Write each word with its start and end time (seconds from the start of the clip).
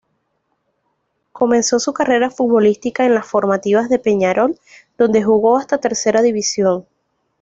Comenzó 1.31 1.79
su 1.79 1.93
carrera 1.93 2.31
futbolística 2.31 3.05
en 3.05 3.13
las 3.13 3.27
formativas 3.27 3.87
de 3.87 3.99
Peñarol, 3.99 4.57
donde 4.97 5.21
jugó 5.21 5.59
hasta 5.59 5.77
tercera 5.77 6.23
división. 6.23 6.87